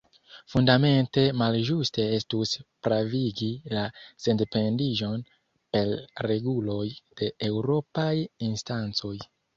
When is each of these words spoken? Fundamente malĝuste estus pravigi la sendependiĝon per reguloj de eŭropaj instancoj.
Fundamente 0.51 1.25
malĝuste 1.41 2.05
estus 2.19 2.53
pravigi 2.87 3.49
la 3.75 3.83
sendependiĝon 4.25 5.23
per 5.77 5.93
reguloj 6.31 6.89
de 7.21 7.31
eŭropaj 7.51 8.13
instancoj. 8.49 9.15